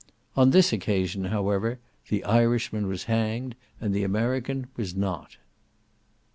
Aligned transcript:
On 0.35 0.49
this 0.49 0.73
occasion, 0.73 1.25
however, 1.25 1.77
the 2.09 2.23
Irishman 2.23 2.87
was 2.87 3.03
hanged, 3.03 3.53
and 3.79 3.93
the 3.93 4.03
American 4.03 4.65
was 4.75 4.95
not. 4.95 5.37